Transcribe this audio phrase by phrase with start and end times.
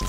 [0.00, 0.06] ゴ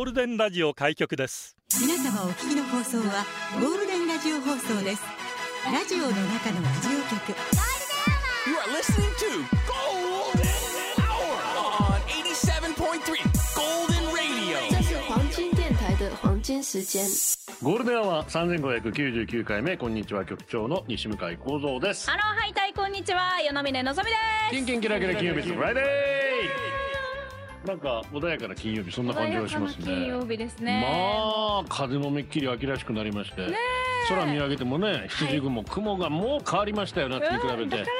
[0.00, 1.54] ールデンラジオ開局です。
[1.78, 3.26] 皆様お聞きの放送は
[3.60, 5.02] ゴールデンラジオ放送です。
[5.70, 7.34] ラジオの中のラジオ局。
[8.46, 10.48] You are listening to Golden
[11.04, 11.36] Hour
[11.92, 13.20] on 87.3
[13.54, 14.56] Golden Radio.
[14.70, 17.06] 这是黄金电台的黄金时间。
[17.62, 22.08] ゴールデンアワー3599回目こんにちは局長の西向井光三です。
[22.10, 24.16] ハローハイタイこんにちは与那嶺のぞみで
[24.50, 24.54] す。
[24.56, 29.84] キンキンキラキラ金曜日フライデーなんか穏やかな金曜日そんな感じがしますね。
[29.84, 30.80] 金曜日ですね。
[30.82, 33.46] まあ風のめっきり秋らしくなりまして
[34.08, 37.90] 空見上げてもね七時雲、雲がもう変わりましたよ夏に比べて、うんだからよ、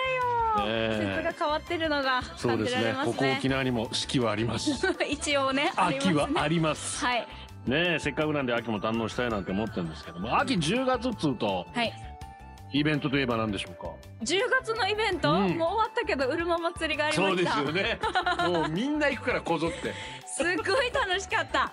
[0.66, 1.22] ええ。
[1.22, 2.94] 季節が変わってるのがそうですね。
[3.04, 4.70] ここ沖縄にも四季はあります。
[5.08, 6.14] 一応ね秋ね。
[6.14, 7.06] はあります。
[7.06, 7.20] はい。
[7.66, 11.92] ねえせっかくなんで秋も堪能したいなんて思ってるんですけども秋10月っつうとはい
[12.74, 13.88] イベントといえば何でしょうか
[14.24, 15.38] ？10月のイベント、うん。
[15.38, 18.00] もう終わったけどうるま祭りがありまそうしたですよね。
[18.50, 19.94] もうみんな行くからこぞって。
[20.26, 21.72] すっごい楽しかった。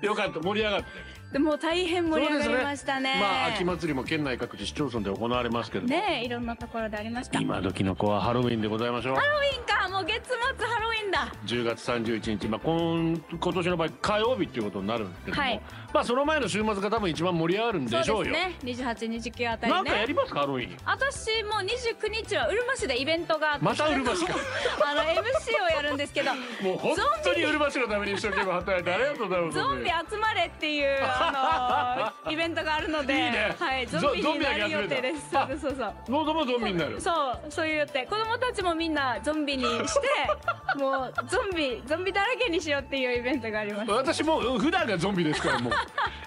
[0.00, 0.40] よかった。
[0.40, 0.86] 盛り上がって
[1.32, 3.20] でも大変盛り上がりましたね。
[3.20, 5.90] まあ秋祭りも県内各地市町村で行われますけども。
[5.90, 7.38] ねえいろんなところでありました。
[7.38, 9.16] 今時の子はハロウィンでございましょう。
[9.16, 9.78] ハロウィンか。
[9.90, 11.32] もう月末ハロウィンだ。
[11.44, 15.60] 10月31日、まあ、今今年の場合火曜日っていうことになるんですけども、はい。
[15.92, 18.04] まあその前の週末が多分一番盛り上がるんでしょうよ。
[18.04, 18.54] そうですね。
[18.86, 20.76] 2829あたりなんかやねりますかハロウィン。
[20.84, 23.64] 私も29日はうるま市でイベントがあって。
[23.64, 24.34] またうるま市か。
[24.84, 25.14] あの MC
[25.62, 26.34] をやるんですけど。
[26.34, 29.58] もう本当にうるま市のために一生懸命働いてありがとうございます。
[29.58, 33.56] ゾンビ集まれっていうあのイベントがあるのでね。
[33.58, 35.36] はい、ゾンビになる予定です。
[35.36, 35.46] あ。
[35.48, 35.94] そうそうそう。
[36.08, 37.00] ノートもゾンビになる。
[37.00, 38.06] そうそういう予定。
[38.06, 40.08] 子供たちもみんなゾンビにして
[40.78, 43.90] もうゾンビゾンビだらけにしようっていうイベントがあります。
[43.90, 45.72] 私もう普段がゾンビですからもう。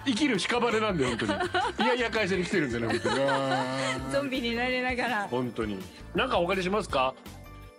[0.04, 1.32] 生きる屍なんで本当に。
[1.32, 1.36] い
[1.88, 3.16] やいや会社に来てるんでね本当に。
[4.12, 5.28] ゾンビになりながら。
[5.30, 5.78] 本当に。
[6.14, 7.14] なんかお借りしますか？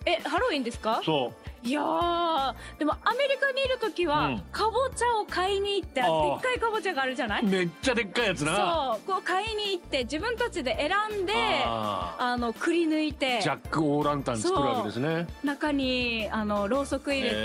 [0.06, 1.02] えハロウィンですか？
[1.06, 1.34] そ
[1.66, 4.40] いやーでもアメリカにいる時は、うん。
[4.52, 7.44] かぼちゃを買いに行ってでっかいかぼちゃがあるじゃない？
[7.44, 8.56] うめっちゃでっかいやつな。
[8.56, 11.34] そうこう買いに行って自分たちで選んで
[11.66, 15.28] ああのくり抜いてージャック・オーランタン作るわけですね。
[15.44, 17.36] 中にあのろうそく入れて、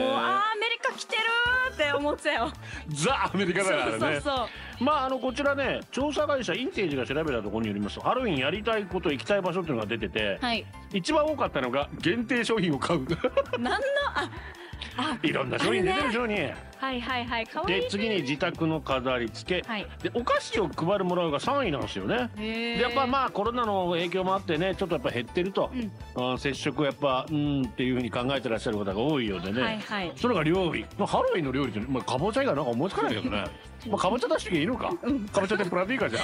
[0.00, 2.52] もうあーアメリカ来てるーって思ってたよ。
[2.88, 3.90] ザ・アメリカだからね。
[3.90, 4.44] そうそうそ
[4.80, 4.84] う。
[4.84, 10.64] まああのこちらね調査会社インテージが調べたところによりますとハロウィンやりたいこと行きたい場所っていうのが出てて、はい。
[10.92, 13.06] 一番多かったのが限定商品を買う。
[13.58, 13.78] 何の？
[14.14, 14.30] あ
[14.96, 15.18] あ。
[15.22, 16.36] いろんな商品出てるでしょうに、
[16.82, 17.42] はいはいはい。
[17.44, 19.86] いいで次に自宅の飾り付け、はい。
[20.02, 22.28] でお菓子を配るもらうが3位なんですよね。
[22.36, 25.70] でやっぱまあコロナの影響もあってねちょっとやっぱ減ってると、
[26.16, 30.12] あ接触やっぱうんっていうふうに考えてらっしゃる方が多いようでね、はいはい。
[30.16, 33.44] それが料理、まあ、ハロウィンの料理って、まあ、かぼちゃ以外なんか思いつかないけどね、
[33.88, 34.92] まあ、かぼちゃ出していいのか、
[35.32, 36.20] かぼちゃ天ぷらでいいかじゃ。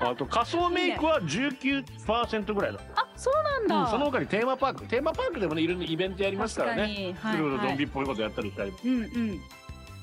[0.00, 4.84] あ あと仮想メイクは19%ぐらいだあそうなんだ、うんその他にテーマパーク。
[4.86, 6.86] テーマパークでもねいろんなイベントやりますからね。
[6.86, 7.14] に。
[7.20, 7.38] はいい。
[7.38, 8.72] ろいろはいゾンビっぽいことやったりしたり。
[8.84, 9.40] うんうん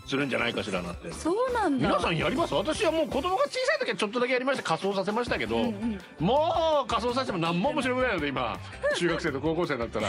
[0.05, 1.11] するんじゃないかしらなんて。
[1.11, 1.87] そうなんだ。
[1.87, 2.53] 皆さんやります？
[2.53, 5.99] 私はもう子供が小さい時はちょっとだけやりまして仮装させましたけど、うんうん。
[6.19, 8.59] もう仮装させても何も面白くないので今
[8.95, 10.07] 中学生と高校生になったら。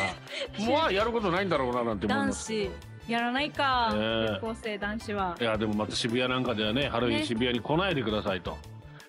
[0.59, 2.71] もうやることないんだろうななんて思い男ます子
[3.09, 3.95] やらないか、
[4.41, 5.37] 高校生男子は。
[5.41, 8.59] いやでもまた渋谷なんかではねハロウィンね渋谷に来ないでくださいと、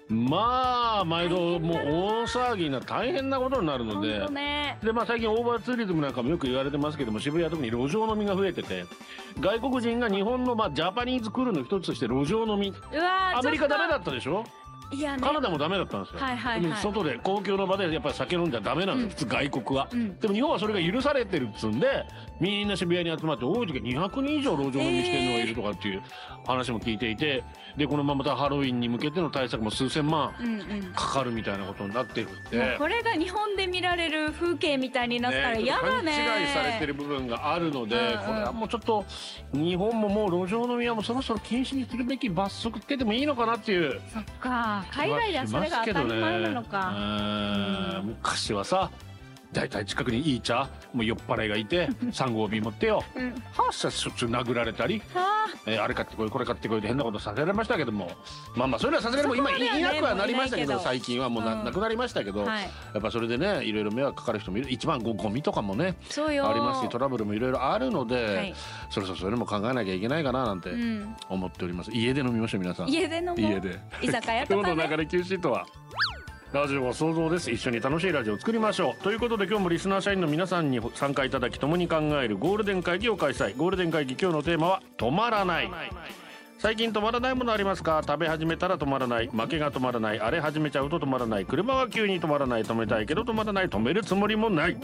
[0.10, 4.78] まあ毎度もう大騒ぎな大変なことになるの本で当ね。
[4.82, 8.86] でまあ最近オーバーツーリズムなんかもよく言われてますけども渋谷は特に路上飲みが増えてて
[9.40, 12.74] 外国人が日本のまあジャパニーズクールの一つとして路上飲み。
[13.36, 14.44] アメリカダメだっったでしょ？
[14.44, 14.50] た
[14.92, 15.22] いやね。
[15.22, 16.82] カナダもダメだったんですよ、はいはいはい。
[16.82, 20.20] 外で公共の場でやっぱり酒飲んじゃダメなんです、普通外国は、うん。
[20.20, 22.06] でも日本はそれが許されてるっつうんで
[22.40, 26.02] みんな渋谷に集まって多い時は200人以上路上飲みしてるのがいるとかっていう
[26.46, 27.44] 話も聞いていて
[27.76, 30.94] でこのまままたハロウィンに向けての対策も数千万うんうん。
[30.94, 32.76] かかるみたいなことになってるんもうで。
[32.78, 36.12] これが日本で見られる風景みたいになったらね嫌だね。
[36.12, 38.18] 勘違いされてる部分があるので、うんうん。
[38.20, 39.06] これはもうちょっと
[39.54, 44.00] 日本ももう路上飲みはもうそろそろ禁止にするべき罰則つけてもいいのかなっていう。
[44.14, 48.08] そっか海外ではそれが当たり前なのか、うん。
[48.08, 48.90] 昔はさ
[49.54, 53.04] 大体近くにいい茶もう酔っ払いがいて3号瓶持ってよ。
[53.16, 53.32] うん。
[53.54, 55.46] はっしゃしょっちゅう殴られたり、あ。
[55.66, 58.12] えーあれ買ってこいこれ買ってこいって変なことさせられましたけども。
[58.56, 61.66] まあまあそれはさすがにもう今いなくはなりましたけど最近はもうな,、うん。
[61.66, 62.64] なくなりましたけど、はい。
[62.64, 64.72] やっぱそれでねいろいろ迷惑かかる人もいる。
[64.72, 66.50] 一番ゴゴミとかもねそうよ。
[66.50, 68.56] ありますしトラブルもいろいろあるので、はい。
[68.90, 71.16] そろそろそれも考えなきゃいけないかななんてうん。
[71.30, 72.90] 思っております、家で飲みましょう皆さん。
[72.90, 73.36] 家で飲も
[74.02, 74.74] 居酒屋とかね。
[74.74, 75.66] 今日の流れ Q シートは
[76.54, 77.52] ラジオは想像です。
[77.52, 79.04] 一緒に楽しいラジオを作りましょう。
[79.04, 83.56] ということで今日もリスナー社員の皆さんに参加いただき共に考えるゴールデン会議を開催。
[83.58, 85.70] ゴールデン会議今日のテーマは止まらない。
[86.58, 88.02] 最近止まらないものありますか？
[88.08, 89.28] 食べ始めたら止まらない。
[89.28, 90.22] 負けが止まらない。
[90.22, 91.46] あれ始めちゃうと止まらない。
[91.46, 92.64] 車は急に止まらない。
[92.64, 93.68] 止めたいけど止まらない。
[93.68, 94.78] 止めるつもりもない。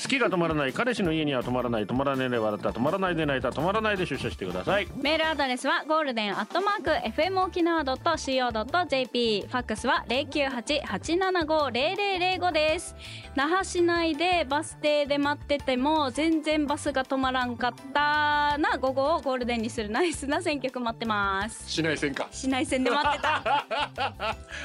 [0.00, 0.72] 好きが止まらない。
[0.72, 1.86] 彼氏の家には止まらない。
[1.86, 2.70] 止まらないで笑った。
[2.70, 4.86] 止まらないで泣いた止まらないで出社してください。
[4.96, 6.90] メールアドレスはゴールデンアットマーク
[7.20, 12.94] FM 沖縄 .co.jp ファックスは098-875-0005です。
[13.34, 18.78] 那覇市内でバス停で待ってても全然バスが止まらんかったな。
[18.78, 19.90] 午後をゴールデンにする。
[19.90, 21.68] ナイスな選曲待ってます。
[21.68, 23.42] しないせんか市内線で待ってた。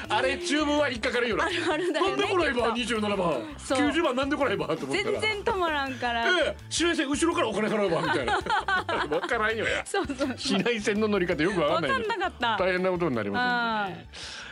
[0.08, 3.42] あれ注文は引っかかるよなあるあるだよねなんで来ないばきっ27番。
[3.58, 3.78] そう。
[3.78, 5.12] 90番なんで来ないばと思とったら。
[5.12, 6.26] 全然止まらんから。
[6.28, 8.34] ええ市内線後ろからお金払うわみたいな。
[9.10, 9.84] わからんよや。
[9.84, 10.34] そうそう。
[10.36, 12.56] 市内線の乗り方よくわかんない分かんなかった。
[12.64, 13.88] 大変なことになりま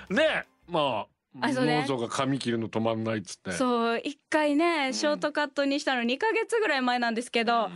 [0.09, 0.17] すん。
[0.17, 1.87] でねまああそうね。
[1.89, 3.53] が髪切るの止まんないっつって。
[3.53, 7.71] そう一回ねショートカットにしたの2ヶ月ぐらい前なんですけど、もう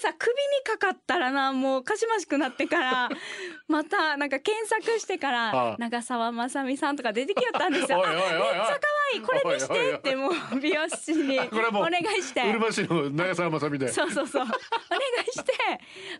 [0.00, 3.08] さ首にかかったらなもうかしましくなってから
[3.68, 8.00] またなんか検索してかはらあ長澤まさみさんとか出てきよったんですよ。
[8.00, 8.22] おいおいおいおい。
[8.22, 8.78] あめっちゃ可愛
[9.14, 12.42] いこれにしてってもう美容師にお願いして。
[12.48, 13.88] うるま市の長澤まさみで。
[13.88, 14.42] そうそうそう。
[14.42, 14.52] お願
[15.28, 15.52] いして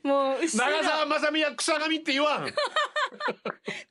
[0.03, 2.47] もう長澤まさみは草髪って言わん。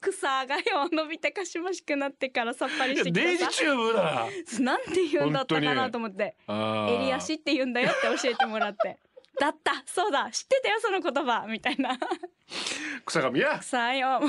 [0.02, 4.28] 草がよ伸びてかしましくなってからさっぱりしてデイジチューブだ
[4.60, 4.78] な。
[4.78, 6.36] んて言うんだったかなと思って。
[6.48, 8.98] 襟足って言うんだよって教えてもらって。
[9.40, 9.84] だった。
[9.86, 10.30] そうだ。
[10.32, 11.46] 知ってたよその言葉。
[11.48, 11.98] みたいな。
[13.06, 13.62] 草髪や。
[13.62, 14.22] さあよ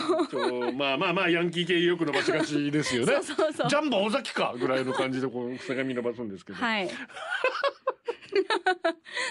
[0.77, 3.12] まあまあまあヤンキー系よく伸ばしがちですよね。
[3.15, 3.69] そうそうそう。
[3.69, 4.55] ジャンボ尾崎か。
[4.59, 6.89] ぐらいの感じでこう草髪伸ばすんですけど、はい。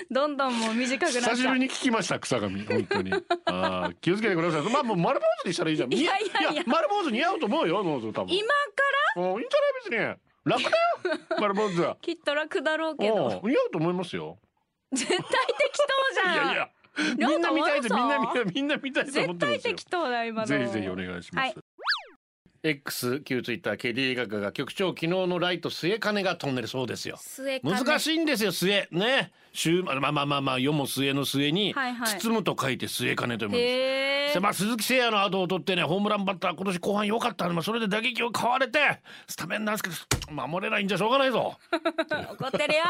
[0.10, 3.12] どんどんもう短く久しぶりに聞きました草髪本当に。
[3.46, 4.62] あー気をつけてください。
[4.72, 5.94] まあもう丸坊主にしたらいいじゃん。
[5.94, 6.64] いやいやいや。
[6.68, 8.34] 丸坊主似合うと思うよノーズ多分。
[8.36, 8.54] 今か
[9.18, 9.22] ら？
[9.22, 9.60] もういいんじゃ
[9.98, 10.20] ない別に。
[10.46, 10.76] 楽だよ。
[11.42, 11.98] 丸坊主は。
[12.02, 13.42] きっと楽だろうけど。
[13.44, 14.38] うん似合うと思いますよ
[14.94, 15.30] 絶対適
[15.80, 16.48] 当じいゃん。
[16.48, 16.70] やいや。
[17.18, 19.52] みんな見たいですみんなみんな見たいと思っ絶てますよ。
[19.52, 20.48] 対適当だ今の。
[20.48, 21.56] ぜひぜひお願いします、はい
[22.66, 27.18] X 旧ツイッター KD ガガが局長昨日のライト末金が飛んでるそうですよ。
[27.62, 28.88] 難しいんですよ末。
[28.90, 29.34] ね。
[29.52, 32.20] 週まあまあまあまあ世も末の末にはいはい。
[32.20, 34.40] 包むと書いて末金と読むんです。
[34.40, 38.80] まあ、鈴木誠也の後を取ってねホームランバッター今年後半良かったの、まあ、それで打撃を買われて
[39.28, 39.90] スタメンなんですけ
[40.26, 41.58] ど守れないんじゃしょうがないぞ。
[41.70, 42.84] 怒ってるよ。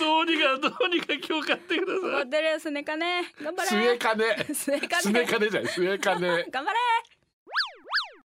[0.00, 3.34] どうにかどうにか今日買ってくだ怒ってるよすねかね。
[3.42, 3.68] 頑張れ。
[3.68, 6.78] 末金末か末ね 金じゃない末金 頑張れ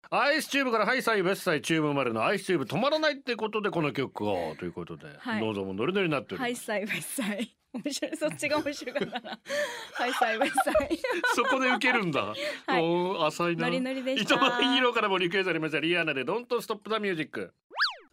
[0.10, 4.56] アイスチューブからハイサイウェスサイチューブ生まれのアイスチューブ止まらないってことでこの曲を。
[4.58, 5.42] ということで、はい。
[5.42, 7.54] どうぞもノリノリになっております、ハイサイウェッサイ。
[7.74, 8.18] 面白い。
[8.18, 9.40] そっちが面白かったな。
[9.94, 11.00] ハイサイウェッサイ。
[11.36, 12.36] そこで受けるんだ、は
[12.80, 13.28] い。
[13.28, 13.66] 浅いな。
[13.68, 14.36] ノリノリでした。
[14.36, 17.54] 糸満ヒーローからもリクエストありましたリアーナでドントストップザミュージック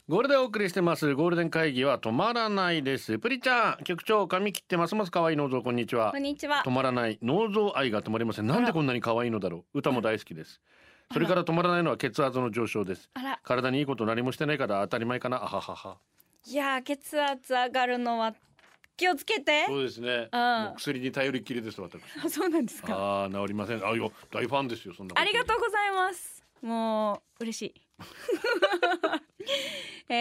[0.08, 1.14] ゴールデンお送りしてます。
[1.14, 3.18] ゴールデン会議は止まらないです。
[3.18, 6.10] プリちゃん局長髪切ってますます可愛い脳臓こんにちは。
[6.10, 6.62] こんにちは。
[6.66, 7.18] 止まらない。
[7.22, 8.46] 脳臓愛が止まりません。
[8.46, 9.78] なんでこんなに可愛いのだろう。
[9.78, 10.60] 歌も大好きです
[11.12, 13.10] それから止まらないのは血圧の上昇です。
[13.14, 13.40] あら。
[13.42, 15.36] 体にいいこと何もしてないから当たり前かな。
[15.36, 15.96] あははは。
[16.46, 18.34] いやー血圧上がるのは
[18.96, 19.64] 気をつけて。
[19.66, 20.28] そうですね。
[20.32, 20.64] うん。
[20.64, 22.00] もう薬に頼りっきりです私。
[22.24, 22.94] あ そうなんですか。
[22.94, 23.84] ああ治りません。
[23.84, 26.44] あよ大ファンですよそんなありがとうございます。
[26.62, 27.74] もう嬉しい。
[30.08, 30.14] えー、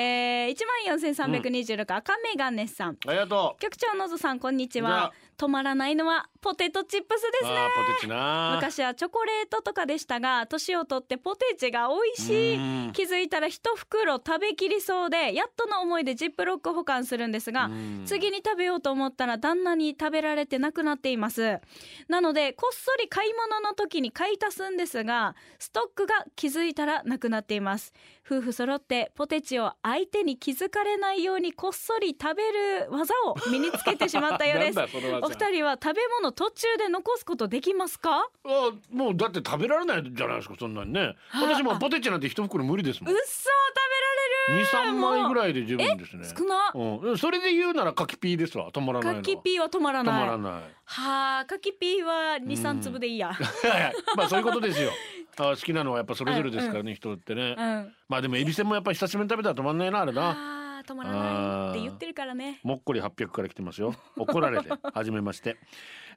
[0.53, 0.55] 1
[0.87, 2.97] 万4326、赤メガネさん。
[3.07, 3.61] ありがとう。
[3.61, 5.05] 局長のぞさんこんにちは。
[5.05, 5.13] あ。
[5.35, 7.49] 止まらないのはポテトチップスですね。
[7.75, 8.53] ポテチな。
[8.55, 12.89] 昔はチョコレートとかでしたが年を取ってポテチが美味しうん。
[12.89, 18.03] い気づいたら一袋食べきりそうでやっとの思いでジップロック保管するんですがうん。
[18.05, 21.59] 次に食べようと思ったら旦那に食べられてなくなっています。
[22.07, 27.91] なのでこっそり買い物の時に買い足すんですがストックが気づいたらなくなっています
[28.25, 34.79] 夫婦揃ってポテチを相手に気づかれないようにこっそり食べる技を身につけてしまったようです。
[35.21, 38.29] お二人は食べ物途中で残すことできますか？
[38.45, 41.15] あもうだって食べられないじゃないですかそんなにね。
[41.33, 43.13] 私もポテチなんて一袋無理ですもん。
[43.13, 43.49] うっそ
[44.47, 44.59] 食べられる。
[44.61, 46.27] 二三枚ぐらいで十分ですね。
[46.37, 46.71] 少な。
[46.73, 48.69] うん、それで言うなら柿ピーですわ。
[48.71, 49.21] 止まらないのは。
[49.21, 50.25] かきピーは止まら止ない。
[50.25, 53.31] まらないはあかきピーは二三粒でいいや。
[54.15, 54.91] まあそういうことですよ。
[55.37, 57.95] あ好きなのはやっぱそれぞれですからね、人ってね、うん。
[58.07, 60.77] まあでもエビせんもやっぱ久しぶりに食べたら止まんないなあれな。
[60.77, 62.59] あー止まらないって言ってるからね。
[62.63, 63.95] もっこり800から来てますよ。
[64.17, 65.57] 怒られて初めまして。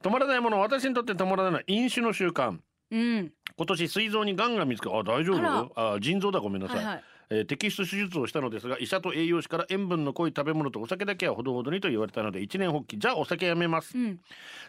[0.02, 2.58] 止まらないもの私にとって止まらないのは飲酒の習慣。
[2.90, 3.32] うん。
[3.56, 5.94] 今年膵臓に癌が見つかあ大丈夫？
[5.94, 12.99] あ腎臓だごめんなさい、はいはいえー摘出手術をしたのですが医者と栄養士から塩分の濃い食べ物とお酒だけはほどほどにと言われたので一年発起。
[12.99, 13.97] じゃあお酒やめます。
[13.97, 14.21] うん。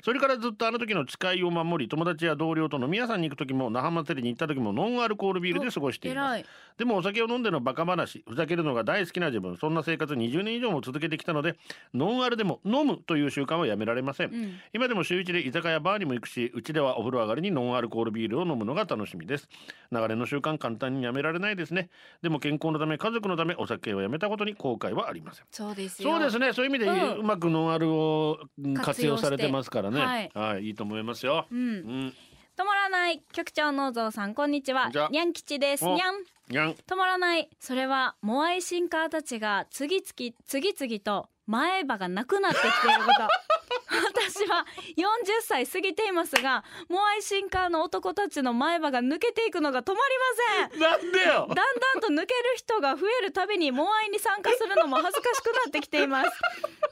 [0.04, 6.46] それからずっとあの時の誓いを守り友達や同僚と飲み屋さんに行く時も那覇祭りに行った時もノンアルコールビールで過ごしています。
[6.78, 11.56] でもお酒を飲んでのバカ話ふざけるのが大好きな自分そんな生活20年以上も続けてきたので
[11.94, 14.60] ノンアルでも飲むという習慣はやめられません、うん。
[14.74, 19.50] 今でも週一で居酒屋バーにも行くしうちではお風呂上がりにノンアルコールビールを飲むのが楽しみです。
[19.92, 21.90] 流れの習慣簡単にやめられないですね。
[22.22, 25.46] でも健康のため家族のためお酒をやめたことに後悔はありません。
[25.52, 26.12] そうですよ。
[26.12, 26.54] そうですね。
[26.54, 27.20] そういう意味でうん。
[27.20, 30.00] うまくノンアルをうん活活用されてますからね。
[30.00, 30.32] はい。
[30.34, 31.46] はい、いいと思いますよ。
[31.52, 31.60] うん。
[31.60, 32.14] うん。
[32.56, 34.90] 止まらない局長のぞうさんこんにちは。
[35.12, 35.86] にゃん吉です。
[35.86, 36.16] おにゃん
[36.50, 37.50] にゃん止まらない。
[37.60, 43.28] それはモアイシンカーたちが次々次々と前歯がなくなってきていること
[44.28, 44.66] 私は
[44.98, 45.04] 40
[45.42, 50.80] 歳過ぎていますがモアイシンカーの男たちの前歯が抜けていくのが止まりません。
[50.80, 51.26] なんでよ。
[51.26, 51.64] だんだ
[51.96, 56.30] んと抜ける人が増えるたびにモアイに参加するのも恥ずかしくなってきています。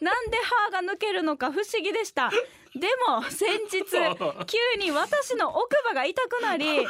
[0.01, 0.37] なんで
[0.71, 2.31] 歯が抜けるのか不思議でした。
[2.75, 3.85] でも先日
[4.45, 6.89] 急に私の奥歯が痛くなり歯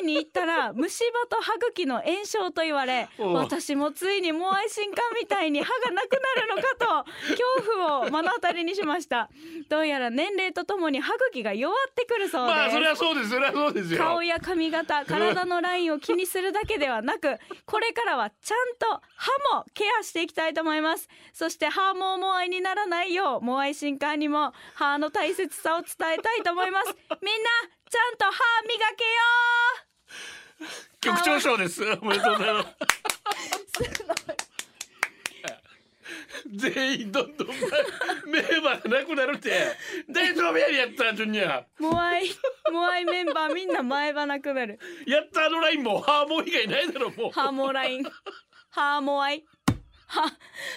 [0.00, 9.28] 医に行ったら虫歯と歯茎の炎症と言われ私もついにモアイ進化みたいに歯がなくなるのかと恐怖を目の当たりにしました
[9.68, 13.30] どうやら年齢とともに歯茎が弱ってくるそうです、まあそれはそうです。
[13.30, 13.98] それはそうですよ。
[13.98, 21.08] 顔や髪型 体のラインを気にするだけではなくこれからはちゃんと歯もケアしていきたいと思います。
[21.32, 26.94] そして歯もモアイにならないようモアイ進化にも歯の大切さを伝えたいと思います。
[27.22, 27.50] みんな
[27.88, 28.32] ちゃんと歯
[28.62, 29.04] 磨け
[30.64, 30.70] よ
[31.00, 31.82] 局長賞です。
[32.00, 34.23] おめでとうございます
[36.54, 37.48] 全員どんどん
[38.26, 39.50] 名馬がなくなるって。
[40.10, 42.28] 大丈夫やりやったジュニアモアイ
[42.72, 44.78] モアイメンバーみんな前歯なくなる。
[45.06, 47.30] やったあのラインもハーモン以外ないだろもう。
[47.30, 48.04] ハーモライン。
[48.70, 49.44] ハーモアイ。
[50.06, 50.22] は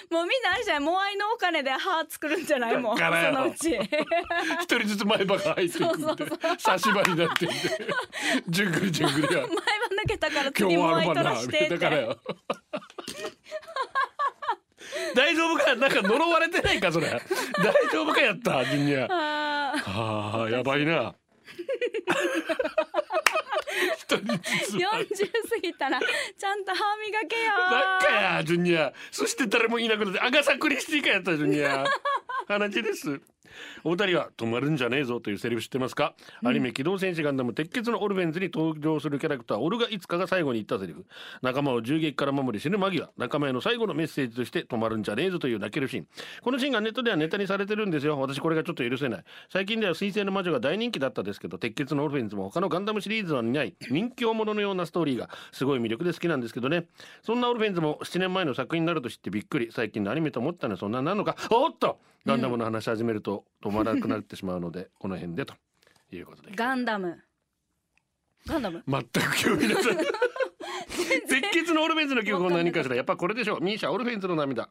[0.10, 0.84] もうみんなあれじゃない？
[0.86, 2.78] モアイのお金で歯作るんじゃない？
[2.78, 3.76] もうそのうち。
[4.62, 6.26] 一人ずつ前歯が入っていくんで
[6.58, 7.70] 差し歯になっていって。
[8.48, 9.42] じゅんぐりじゅんぐりや。
[9.42, 11.70] 前歯抜けたから今次モアイ取らしてって。
[11.70, 12.20] だからよ
[15.16, 17.08] 大丈夫かなんか呪われてないかそれ。
[17.10, 17.22] 大
[17.92, 20.42] 丈夫かやったジュニアあー。
[20.42, 21.16] ああやばいな。
[23.98, 24.80] 一人ずつ40
[25.50, 27.51] 過ぎたらちゃんと歯磨けよ。
[27.70, 28.94] ばっかやジュニア。
[29.12, 31.86] そして誰もいなくなってアガサ・クリスティかやったジュニア。
[32.48, 33.20] 話です
[33.84, 36.13] お二人は止まるんじゃねえぞというセリフ知ってますか、
[36.44, 41.06] アニメ機動戦士ガンダム鉄血のオルフェンズに登場するキャラクターオルがいつかが最後に言ったセリフ。
[41.42, 46.08] 仲間を銃撃から守り死ぬ間際仲間への最後のメッセージとして止まるんじゃねえぞという泣けるシーン。
[46.42, 48.20] このシーンがネットではネタにされてるんですよ。
[48.20, 49.24] 私これがちょっと許せない。
[49.50, 53.75] 最近では水星の魔女が大人気だったですけど鉄血のオルフェンズも他のガンダムシリーズはない。
[53.89, 56.86] 人気者のようなストーリーがすごい魅力で好きなんですけどね。
[57.24, 59.70] そんなオルフェンズも7年前の作品になると知ってびっくり。
[59.72, 61.36] 最近のアニメと思ったのはそんなになるのか。
[61.50, 62.00] おっと！
[62.25, 65.53] ガンダムの話し始めると止まらなくなってしまうので この辺でと
[66.12, 66.51] いうことで。
[66.56, 67.24] ガンダム。
[68.46, 68.84] ガンダム？
[68.88, 69.89] 全く興味なさ
[71.27, 72.96] 鉄血 のオルフェンズの曲は何かしら。
[72.96, 73.62] やっぱこれでしょう。
[73.62, 74.70] ミーシャオルフェンズの涙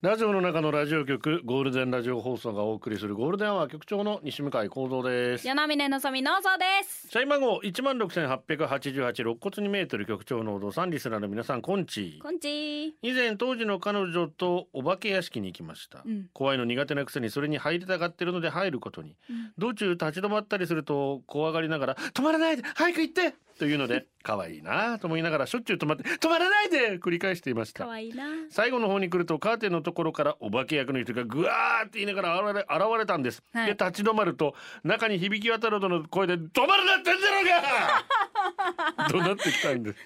[0.00, 5.44] ラジオの中のラジオ局ゴールデンラジオ放送がお送りするゴールデンアワー局長の西向井光三です。
[5.44, 7.08] 柳峰のぞみのぞです。
[7.08, 12.20] 社員番号一万六千八百八十八肋骨二メートル局長のお父さんリスナーの皆さんこんち。
[12.22, 12.94] こんち。
[13.02, 16.26] 以前当時の彼女とお化け屋敷に行きました、うん。
[16.32, 19.52] 怖いの苦手なくせにそれに入りたがってるので入ることに、うん。
[19.58, 27.84] 道中立ち止まったりすると怖がりながら止まらないで早く行ってというので 可愛いなと思いながらしょっちゅう止まって止まらないで繰り返していました。
[27.84, 28.24] かわいいな。
[28.50, 33.66] 最後の方に来るとカーテンのところからお化け役の人がぐわーって言いながら現れ現れたんです、はい。
[33.66, 39.98] で立ち止まると中に響き渡るほどの声で「止まるなってんだろうが!」怒鳴ってきたんです。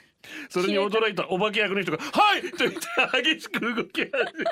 [0.49, 2.79] それに驚いたお化け役の人が「はい!」と言って
[3.23, 4.47] 激しく動き始め すいま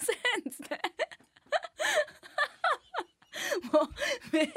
[0.00, 0.80] せんっつって
[3.72, 3.88] もう
[4.32, 4.52] めっちゃ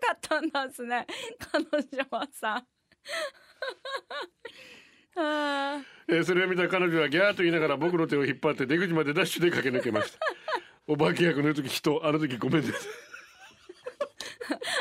[0.00, 1.06] 怖かったんだっすね。
[1.52, 1.78] 彼女
[2.10, 2.64] はさ。
[5.16, 10.18] あえーそれを見た彼女はギャーと言いながら僕の手を引っ張って出口までダッシュで駆け抜けました。
[10.86, 12.84] お化け役の時人あの時ごめんなさいー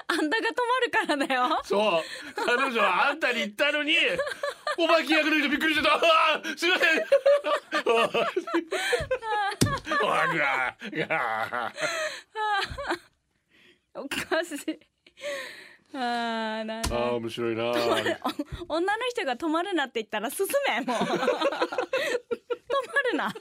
[0.08, 0.54] あんたが止ま
[0.86, 1.62] るからだよ。
[1.64, 2.04] そう。
[2.46, 3.96] 彼女はあんたに言ったのに
[4.78, 5.96] お化け役の人びっくりしてた。
[5.96, 7.06] あーすいません。
[10.04, 11.72] おわぐわーが
[13.96, 14.80] おかしい。
[15.96, 17.66] あーなんあー面白いな。
[17.66, 17.74] お
[18.76, 20.98] 女の人が止まるなって言ったら進めもう。
[21.06, 21.16] 止ま
[23.12, 23.34] るな。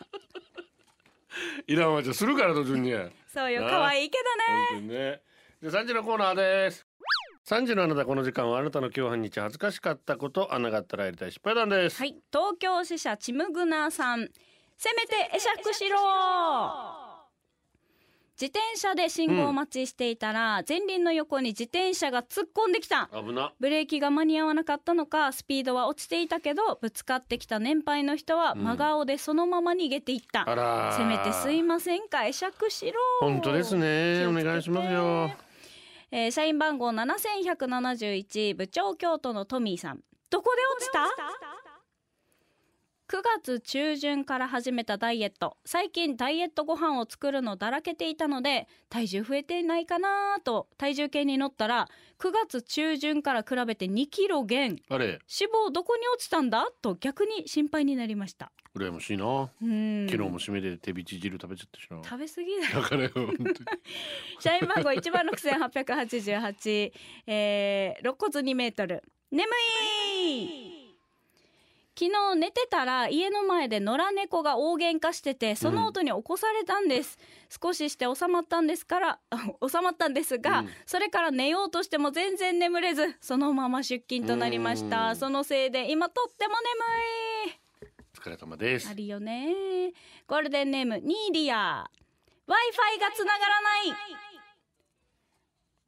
[1.66, 2.92] イランはじゃするからと順に。
[2.92, 3.70] 本そうよな。
[3.70, 4.68] 可愛いけどね。
[4.70, 5.22] 当にね。
[5.62, 6.86] で3時のコーナーです。
[7.46, 14.28] 3時のあなたこの時間はあなたの今日半日恥ずかしかったこと穴があったらやりたい失敗談です、はい東京支社チムグナーさん。
[14.76, 15.96] せめて会釈しろ
[18.42, 23.08] 自転車で信号待ちしていたら、前輪の横に自転車が突っ込んできた。
[23.14, 23.52] 危な。
[23.60, 28.64] ブレーキが間に合わなかったのかスピードは落ちていたけどぶつかってきた年配の人はうん。
[28.64, 30.96] 真顔でそのまま逃げていった、あらー。
[30.96, 32.98] せめてすいません会釈しろ。
[33.20, 34.26] 本当ですね。
[34.26, 35.30] お願いしますよ。
[36.10, 40.00] えー社員番号7171部長京都のトミーさん。
[40.30, 41.06] どこで落ちた？
[43.12, 45.58] 9月中旬から始めたダイエット。
[45.66, 50.66] 最近ダイエットご飯を作るのだらけていたので体重増えていないかなと。
[50.78, 51.88] 体重計に乗ったら
[52.18, 54.78] 9月中旬から比べて2キロ減。
[54.88, 55.06] あれ？
[55.08, 55.20] 脂
[55.68, 56.66] 肪どこに落ちたんだ？
[56.80, 58.50] と逆に心配になりました。
[58.74, 59.50] 羨ましいな。
[59.60, 60.06] うん。
[60.08, 62.70] 昨日も締めで手びち汁食べちゃったしな食べ過ぎだ。
[62.70, 63.54] よだからよ本当に。
[64.40, 66.92] 社員番号1万6888、
[67.26, 69.02] えー、肋骨2メートル。
[69.30, 69.46] 眠
[70.24, 70.71] い
[71.98, 77.18] 昨日寝てたら家の前で野良猫が大喧嘩しててその音に起こされたんです、
[77.62, 79.36] 少しして収まったんですからあ
[79.68, 80.68] 収まったんですが、うん。
[80.86, 84.90] それから寝ようとしても全然眠れずそのまま出勤となりましうん。
[84.90, 87.58] たそのせいで今とっても眠い。
[88.14, 88.88] お疲れ様です。
[88.88, 89.92] あるよね。
[90.26, 91.90] ゴールデンネームニーディア
[92.46, 93.92] Wi-Fi がつながらない。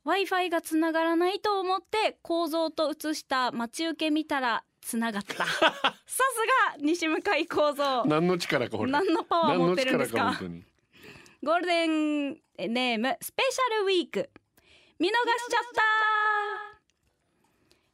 [0.05, 5.47] Wi-Fi がつながらないと思って構造と写した待ち受け見たらつながった。
[5.49, 10.39] さすが西向井構造何の力かこれ何のパワー持ってるんですか。
[11.43, 14.31] ゴールデンネームスペシャルウィーク。
[14.99, 15.15] 見逃し
[15.51, 15.83] ちゃった。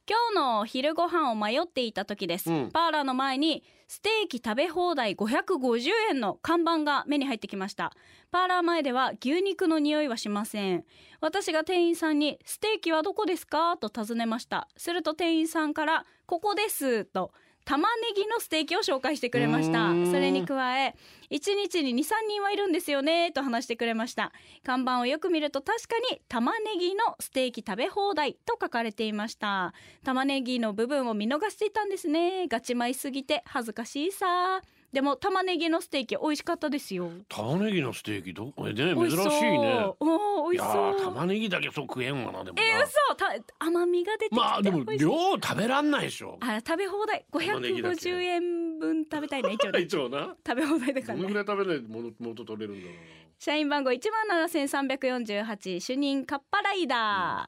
[0.07, 2.71] 今日の昼ご飯を迷っていた時です、うん。
[2.71, 7.91] パーラーの前にステーキ食べ放題550円の看板が目に入ってきました。
[8.31, 10.85] パーラー前では牛肉の匂いはしません。
[11.19, 13.75] 私が店員さんにステーキはどこですか？
[13.75, 14.69] と尋ねました。
[14.77, 17.33] すると店員さんからここですと。
[17.71, 19.91] 玉ねぎのステーキを紹介してくれました。
[20.11, 20.93] それに加え
[21.29, 24.33] 1日に23人はいるんですよねと話してくれました。
[24.65, 29.73] 看板をよく見ると確かに玉ねぎのステーキ食べ放題と書かれていました。
[30.03, 32.49] 玉ねぎの部分を見逃していたんですね。
[32.49, 37.11] ガチ米すぎて恥ずかしいさでも玉ねぎのステーキ美味しかったですよ。
[37.29, 39.85] 玉ねぎのステーキどこね珍しいね。
[39.99, 42.63] おー美味しいやそうー玉ねぎだけそう食えんわなでもな。
[42.63, 43.15] えー、嘘。
[43.15, 43.25] た
[43.59, 46.37] 甘みが出てきてまあでも量食べらんないでしょ。
[46.41, 47.25] あ食べ放題。
[47.31, 49.79] 玉ねぎだけ550円分食べたいね一応ね。
[49.83, 50.35] 一応な。
[50.45, 51.13] 食べ放題だから。
[51.15, 52.93] ねどのぐらい食べないと元元取れるんだろ
[53.39, 53.99] 社員番号1
[54.29, 57.47] 万7348主任カッパライダー、アラ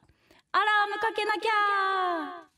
[0.88, 2.48] ムかけなきゃ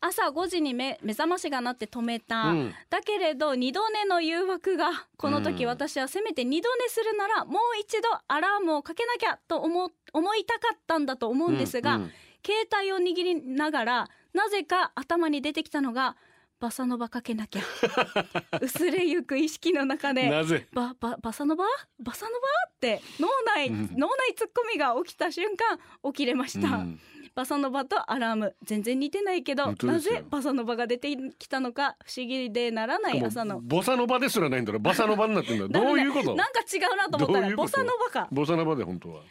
[0.00, 2.74] 朝5時に目目覚ましが鳴って止めた、うん。
[2.88, 5.68] だけれど二度寝の誘惑がこの時うん。
[5.68, 12.12] 私はせめて二度寝するならもう一度アラームをかけなきゃと思思いたかったんだと思うんですが、うんうん。
[12.44, 16.16] 携帯を握りながらなぜか頭に出てきたのが
[16.60, 17.62] バサノバかけなきゃ。
[18.60, 20.66] 薄れゆく意識の中でなぜ？
[20.72, 21.64] バババサノバ？
[21.98, 22.38] バサノバ？
[22.68, 23.90] って脳内、うん。
[23.96, 27.00] 脳内ツッコミが起きた瞬間起きれました、うん
[27.34, 28.54] バサノバとアラーム。
[28.64, 33.60] 全然似てないけどなぜバサノバが出てきたのか不思議でならない朝の。
[33.60, 36.34] ボサノバですらないんだろ バサノバになってんだどういうこと？
[36.34, 38.28] なんか違うなと思ったらボサノバか。
[38.30, 39.16] ボサノバで本当は。
[39.16, 39.26] 思い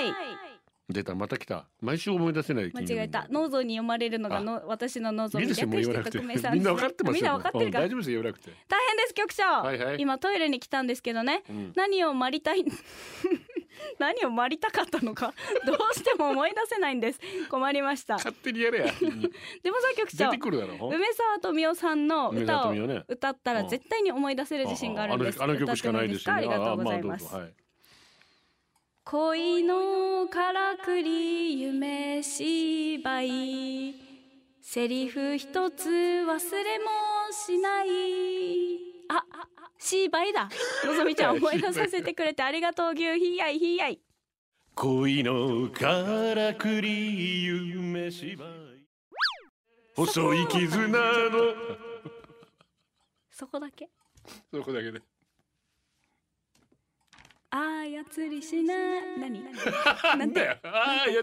[0.00, 0.36] 出せない。
[0.88, 1.66] 出たまた来た。
[1.80, 3.26] 毎週思い出せない間違えた。
[3.28, 6.18] 脳像に読まれるのがの私の脳像いいですよもう言わなくて。
[6.20, 7.84] みんな分かってますよみんな分かってるから。
[7.86, 7.88] う。
[7.88, 8.50] ん大丈夫ですよ言わなくて。
[8.68, 9.96] 大変です局長、はいはい。
[9.98, 11.72] 今トイレに来たんですけどね、うん。
[11.74, 12.64] 何をまりたい？
[13.98, 15.32] 何をまりたかったのか
[15.66, 17.20] どうしても思い出せないんです。
[17.48, 18.14] 困りました。
[18.14, 18.86] 勝手にやれや
[19.62, 22.72] でもさ局出長てくるだろ梅沢富美男さんの歌を
[23.08, 25.40] 歌ったら絶対に思い出せる自信があるんです。
[25.40, 26.38] ああの曲しかないですよね。
[26.38, 27.28] ありがとうございます。
[27.30, 27.54] あまあはい。
[29.04, 33.94] 恋のからくり夢芝居。
[34.60, 36.36] セリフ一つ忘れも
[37.30, 38.96] しない。
[39.08, 39.24] あ
[39.78, 40.48] 芝居だ。
[40.84, 44.00] のぞみちゃん思い出させてくれてありがとう牛ひやいひやい。
[44.74, 45.86] 恋のか
[46.34, 48.48] らくり夢芝居。
[49.94, 51.54] 細い絆の。
[53.30, 53.88] そこだけ？
[54.52, 55.00] そこだけで。
[57.50, 58.74] あやつりしな。
[59.18, 59.42] 何？
[60.18, 60.40] なんて？
[60.40, 60.58] だよ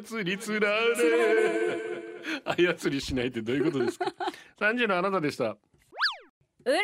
[0.10, 2.74] 操りつられ。
[2.78, 4.06] 操りしないってどういうことですか？
[4.58, 5.44] 三時のあなたでした。
[5.46, 5.58] うる
[6.66, 6.80] まる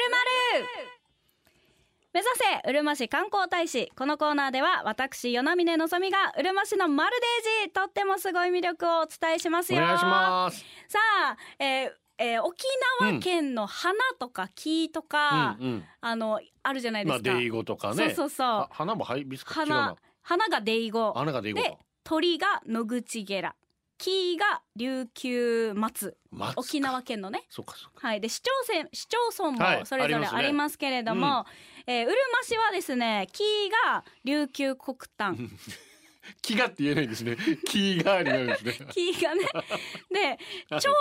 [2.11, 2.29] 目指
[2.63, 3.91] せうるま市観光大使。
[3.95, 9.83] このコーナーでは私与那嶺のぞみがうるま市のマルデージとってもすごい魅力をお伝えしますよ。
[9.83, 10.65] お願いします。
[10.87, 12.65] さあ、えーえー沖
[12.99, 15.83] 縄県の花とか木とか、うんうん。
[16.01, 17.95] あのあるじゃないでか、ますあデイゴとかね。
[17.95, 18.47] そうそうそう。
[18.47, 21.13] あ花もハイビスカ花な花がデイゴ。
[21.13, 21.69] 花がデイゴか。
[21.69, 23.55] で鳥が野口ゲラ。
[23.99, 26.17] 木が琉球松。
[26.55, 27.43] 沖縄県のね。
[27.49, 28.07] そうかそうか。
[28.07, 30.39] はい、で市町村市町村はいもそれぞれありますね。
[30.39, 31.45] ありますけれども、
[31.91, 33.41] えーうるま市はですね木
[33.87, 35.35] が琉球黒炭。
[36.43, 37.35] 木がって言えないですね。
[37.65, 38.87] 木がありなんですね。
[38.93, 39.41] 木がね。
[40.11, 40.37] で
[40.69, 40.81] はい。
[40.81, 40.91] 蝶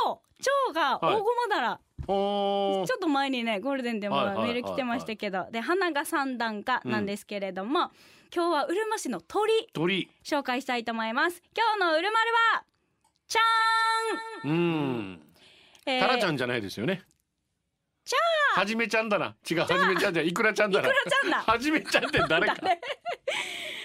[0.40, 2.87] 蝶が大駒だら、おー。
[2.87, 7.90] ちょっと前にねゴールデンでもはいはいはいメール来てましたけど、で花が三段花なんですけれども、
[8.35, 9.68] 今日はうるま市の鳥。
[9.74, 10.09] 鳥。
[10.24, 11.42] 紹介したいと思います。
[11.55, 12.64] 今日のうるまるは
[13.27, 15.22] ちゃーん、うん。
[15.85, 17.03] えータラちゃんじゃないですよね
[18.09, 18.14] ち
[18.55, 19.37] はじめちゃんだな。
[19.49, 20.88] 違うはじめちゃんじゃいくらちゃんだな。
[20.88, 21.53] いくらちゃんだ。
[21.53, 22.55] はじめちゃんって誰か。
[22.62, 22.81] 誰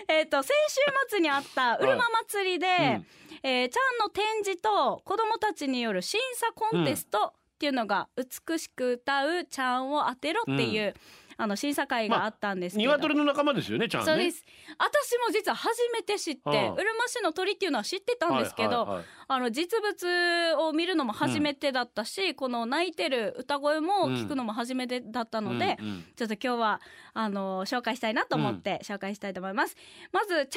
[0.07, 3.07] えっと先週末にあったうるま祭りで、うん。
[3.45, 10.93] えーちゃんの展示と子どもたちによる審査コンテストっていうのが美しく歌うちゃんを当てろっていう、
[11.37, 14.05] あの審査会があったんですけど、鶏の仲間ですよねちゃんね。
[14.05, 14.45] そうです。
[14.77, 19.05] 私も実は初めて知って、はあうるま市の鳥っていうのは知ってたんですけど、はいはいはい。
[19.27, 26.05] あの実物を見るのも初めてだったし、この泣いてる歌声も聞くのも初めてだったので、うんうん。
[26.15, 26.81] ちょっと今日は
[27.13, 29.75] あの紹介したいなと思って紹介したいと思います。
[30.11, 30.47] まずちゃんっ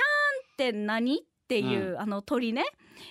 [0.57, 2.65] て何っていう、あの鳥ね。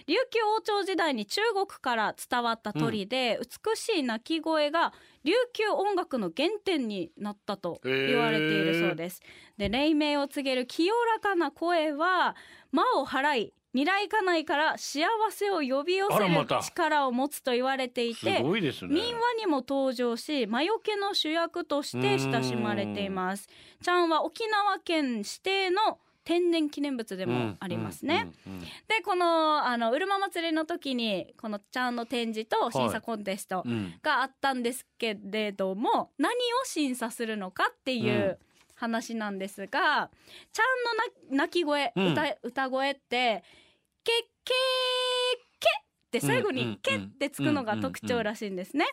[0.08, 4.94] 琉球王朝時代に中国から伝わった鳥で、美しい鳴き声が
[5.26, 9.22] 琉球音楽の原点になったと言われているそうです。
[9.58, 12.36] で黎明を告げる清らかな声は
[12.72, 23.50] 魔を払い未来家内から幸せを呼び寄せる力を持つと言われていすて、民話にも登場し魔除けの主役として親しまれています。
[23.84, 24.06] ちゃん。
[24.08, 28.66] は沖縄県指定の天然記念物でもありますね、うんうんうん。
[28.66, 28.68] で
[29.06, 33.94] このあのうるま祭りの時にこのちゃんの展示と審査コンテストうん。
[34.02, 36.36] があったんですけれども、何を
[36.66, 38.40] 審査するのかっていう
[38.74, 40.10] 話なんですが、
[40.52, 42.12] ちゃんのな鳴き声、うん。
[42.14, 43.44] 歌歌声って
[44.04, 46.70] 「けっけーけ」って最後うんうんうん。
[46.72, 48.86] に「け」ってつくのが特徴らしいんですね。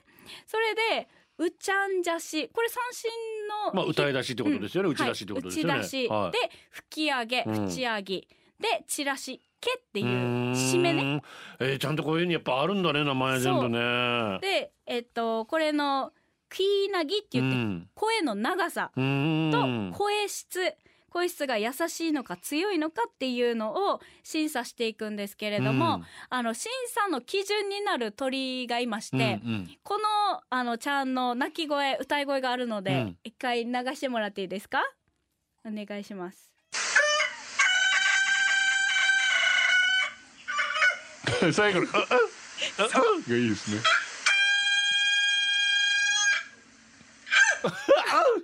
[0.47, 3.11] それでうちゃんじゃしこれ三振
[3.67, 6.33] の、まあ歌い出しってことですよね、打ち出しってことですよね、はい、打ち出し、はい。
[6.33, 6.39] で
[6.71, 7.55] 吹き上げうん。
[7.69, 8.27] 吹ち上げ、で
[8.87, 11.23] チラシ「け」っていう締めね。
[11.61, 14.39] えーちゃんとこういうにやっぱあるんだね名前全部ね。
[14.41, 16.13] でえっとこれの
[16.51, 17.89] 「キーナギ」って言ってうん。
[17.95, 19.01] 声の長さと
[19.97, 20.75] 声質
[21.13, 26.05] 声質が優しいのか強いのかっていうのを審査していくんですけれども、うん。
[26.31, 29.77] あの審査の基準になる鳥がいまして、うんうん。
[29.83, 30.05] この
[30.49, 33.19] あのちゃんの鳴き声歌い声があるので、うん。
[33.25, 34.83] 一回流してもらっていいですか？
[35.67, 36.51] お願いします。
[41.53, 42.89] 最後のああああ
[43.29, 43.81] がいいですね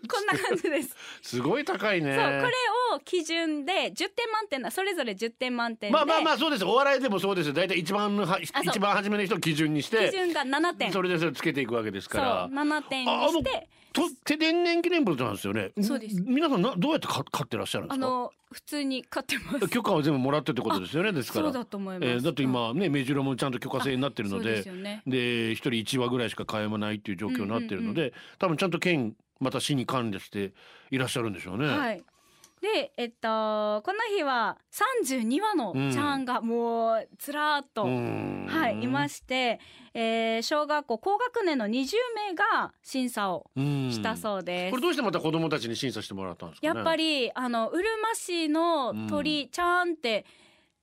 [0.08, 2.14] こんな感じです、すごい高いね。
[2.14, 2.52] そうこれ
[2.96, 7.52] を基準で10点満点なそれぞれ10点満点で、まあまあまあそうですお笑いでもそうですよ。
[7.54, 10.92] 大体一番のは一番初めの人を基準にして基準が7点。
[10.92, 13.68] それでそれつけていくわけですそうから7点にして。
[13.92, 15.72] と天然記念物なんですよね。
[15.80, 16.20] そうです。
[16.20, 18.06] 皆さんなどうやってか飼ってらっしゃるんですか？
[18.06, 19.68] あの普通に買ってます。
[19.68, 21.46] 許可は全部もらってってことですよねですから。
[21.46, 25.02] そうだと思います、えーだって今ね目白もちゃんと許可制になってるのそうでですよね。
[25.06, 30.52] 人一羽ぐらいしか飼えないっていう状況になってるので、多分ちゃんと県また市に管理して
[30.90, 31.66] いらっしゃるんでしょうね。
[31.66, 32.04] はい。
[32.60, 39.60] で、えっと、この日は32羽のうんちゃんがもうずらーっと、はい、いまして、
[39.94, 44.70] えー小学校高学年の20名が審査をうんしたそうです。
[44.72, 46.74] これどうしてまた子供たちに審査してもらったんですかね？
[46.74, 50.26] やっぱりあのうるま市の鳥、ちゃんって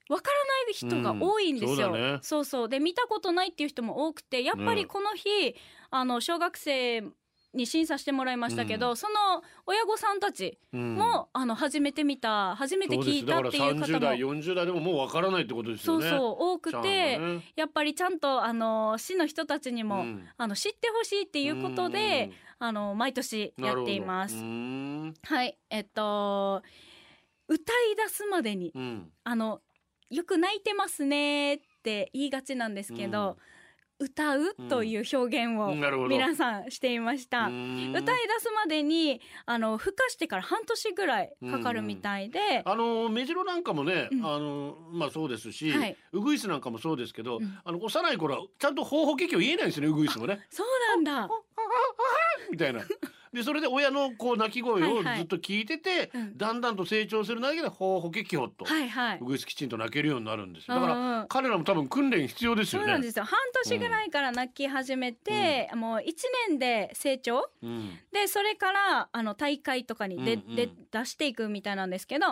[0.08, 5.56] わからない人が多いんですよ、うんそねそうそうで見たことないっていう人も多くてやっぱりこの日、
[5.90, 7.04] あの小学生
[7.56, 10.96] に審査してもらいましたけど、その親御さんたちうん。
[10.96, 16.10] も、あの初めて見た初めて聞いたっていうそうですだから30代方も40代でももうわからないってことですよね。
[16.10, 17.44] そうそう多くて、がね。
[17.56, 20.28] やっぱりちゃんとあの市の人たちにも、うん。
[20.38, 24.36] あの知ってほしいっていうことで、あの毎年やっています。
[24.36, 25.58] はい。
[25.70, 26.62] えっと
[27.48, 29.12] 歌い出すまでにうん。
[29.24, 29.62] あの
[30.10, 33.38] よく泣いてますねって言いがちなんですけど、
[34.06, 35.74] 歌うという表現を
[36.08, 37.46] 皆さんしていました。
[37.46, 37.92] うん。
[37.96, 44.26] 歌い出すまでにあの孵化してから半年ぐらいかかるみたいで、あの目白なんかもね、うん。
[44.26, 45.98] あのまあそうですし、はい。
[46.12, 47.60] うぐいすなんかもそうですけど、うん。
[47.64, 50.46] あの幼い頃はちゃんと方法結局言えないんですよねうぐいすもね。
[50.50, 51.30] そうなんだ。
[52.52, 52.82] みたいな。
[53.36, 55.18] でそれで親のこう鳴き声をはいはい。
[55.18, 56.38] ずっと聞いてて、うん。
[56.38, 59.20] だんだんと成長するだけでほうほけきほっと、はいはい。
[59.22, 60.76] うぐいすきちんと泣けるようになるんですよ。
[60.76, 61.28] だから、うんうん。
[61.28, 62.86] 彼らも多分訓練必要ですよね。
[62.86, 66.04] そうなんですよ半年ぐらいから泣き始めて、もう1
[66.50, 67.50] 年で成長。
[67.62, 68.00] うん。
[68.14, 70.56] でそれからあの大会とかにで、うんうん。
[70.56, 72.32] で出していくみたいなんですけど34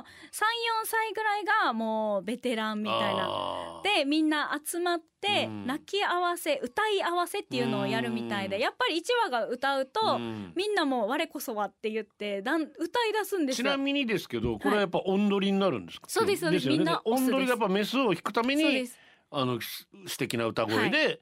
[0.86, 3.82] 歳ぐらいがもうベテランみたいな。
[3.84, 5.04] でみんな集まって
[5.48, 5.68] うん。
[5.68, 8.62] 泣き合わせ歌い合わせっていうのをやるみたいでうん。
[8.62, 10.54] やっぱり1話が歌うと、うん。
[10.56, 13.66] みんなもう我こそはって言ってだん歌い出すんですよ。
[13.66, 16.68] ちなみにですけどこれはやっぱ音取りになるんですか、そうですそうです。
[16.68, 16.78] よね。
[16.78, 19.00] みんなオスです音取りがやっぱメスを引くためにそうです。
[19.32, 21.20] あのす素敵な歌声で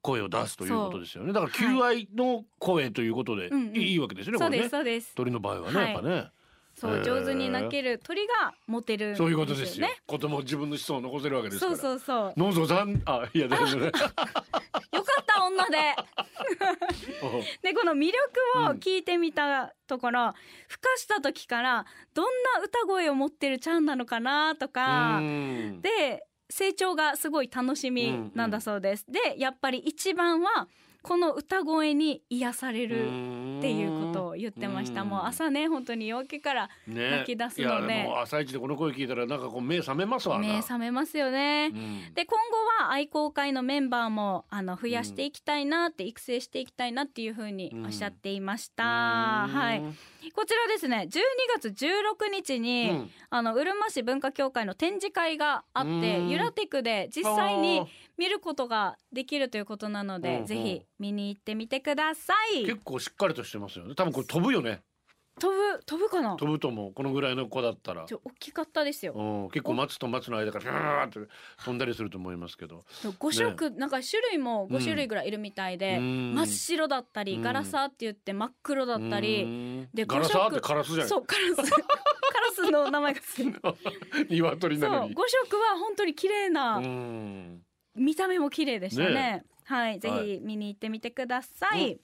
[0.00, 3.76] 声を出すということですよね、だからはい求愛の声ということで、うんうん。
[3.76, 5.14] いいわけですよねそうですそうです。
[5.14, 5.92] 鳥の場合はね、はい。
[5.92, 6.26] やっぱね。
[6.74, 9.14] そう上手に泣ける鳥がモテる。
[9.14, 9.86] そういうことですよ。
[10.06, 11.76] 子供自分の子孫を残せるわけですから。
[11.76, 12.40] そうそうそう。
[12.40, 13.92] のぞさんあいや大丈夫
[15.52, 15.94] 女で。
[17.62, 18.12] でこの魅
[18.56, 22.24] 力を聞いてみたところ、孵化した時からどん
[22.56, 29.06] な歌声を持ってるちゃんなのかなとか、うんで成長がすごい楽しみなんだそうです。
[29.08, 30.68] でやっぱり一番は
[31.02, 33.06] この歌声に癒される
[33.62, 35.02] っていうことを言ってました。
[35.02, 35.08] うん。
[35.08, 37.10] もう朝ね本当に夜明けからね。
[37.10, 37.94] 泣き出すので。
[37.94, 41.70] いやも朝一でこの声聞いたらなんかこう目覚めますわな目覚めますよね。
[41.72, 42.14] うん。
[42.14, 49.82] で今後は愛好会のメンバーもあの増やしていきたいなって、育成していきたいなっていうふうにおっしゃっていました、はい。
[50.34, 51.20] こちらですね12
[51.60, 53.10] 月16日に、うん。
[53.30, 56.28] あのうるま市文化協会の展示会があってうん。
[56.28, 57.86] ゆらテクで実際に
[58.18, 60.46] 見ることができるということなので、うん。
[60.46, 62.64] ぜひ見に行ってみてください。
[62.64, 63.94] 結構しっかりとしてますよね。
[63.96, 64.82] 多分これ飛ぶよね。
[65.40, 66.36] 飛ぶ飛ぶかな？
[66.36, 66.92] 飛ぶと思う。
[66.92, 68.04] このぐらいの子だったら。
[68.04, 69.14] ちょ大きかったですよ。
[69.14, 71.32] うん、結構松と松の間からファーって
[71.64, 72.84] 飛んだりすると思いますけど。
[73.02, 76.34] 5色、なんか種類も5種類ぐらいいるみたいで、うん。
[76.34, 77.42] 真っ白だったり、うん。
[77.42, 79.88] ガラサーって言って真っ黒だったり、うん。
[79.92, 81.70] でガラサーってカラスじゃないそうカラス。
[81.72, 85.14] カラスの名前が好き 鶏なのに。
[85.14, 87.62] 5色は本当に綺麗な、うん
[87.94, 89.14] 見た目も綺麗でしたね。
[89.14, 92.00] ねはいぜはひ見に行ってみてください、う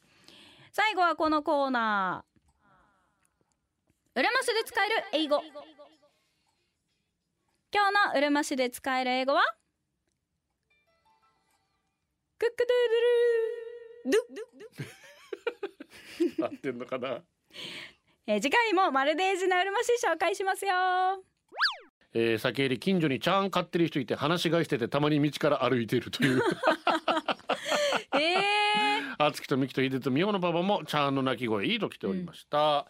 [0.73, 4.21] 最後はこのコーナー。
[4.21, 5.43] うるま市で使える英語。
[7.73, 9.43] 今日のうるま市で使える英語は？
[12.39, 12.67] クック
[14.07, 14.47] ドゥードゥルー。
[16.37, 16.49] ドゥ。
[16.53, 17.23] 合ってんのかな？
[18.27, 20.75] えー次回もまるでエイジなうるま市紹介しますよ
[22.15, 26.43] えー、先入り近所にチャーン飼ってる人いて話し飼いしててたまに道から歩いているという。
[28.15, 32.87] えー、あつきとみきとひでとみおのパパもチャーンの鳴き声いいと来ておりました、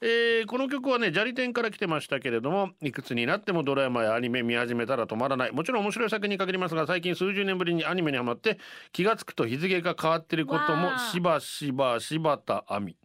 [0.00, 5.52] えーこの曲はね砂利店から来てましたけれどもいくつになってもドラマやアニメ見始めたら止まらない。
[5.52, 8.58] もちろん面白い作品に限りますが最近数十年ぶりにアニメにハマって
[8.92, 12.96] 気がつくと日付が変わってることもしばしば柴田亜美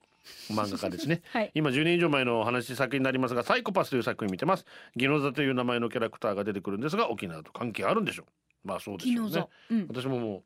[0.50, 1.22] 漫画家ですね。
[1.32, 1.52] はい。
[1.54, 4.66] 今10年以上前のお話作品になりますがサイコパスという作品見てます。
[4.96, 8.24] ギノザという名前のキャラクターが出てくるんですが沖縄と関係あるんでしょ
[8.64, 8.68] う。
[8.68, 9.48] まあそうでしょうね。
[9.72, 10.44] うん、私もも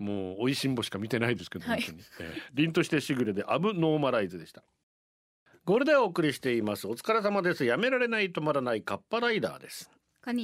[0.00, 1.82] うもう美味しんぼしか見てないですけど、はい。
[1.82, 4.62] 本当に、えー凛としてしぐれでアブノーマライズでした。
[5.64, 6.86] ゴールデンをお送りしています。
[6.86, 7.64] お疲れ様です。
[7.64, 9.90] やめられない止まらないカッパライダーです。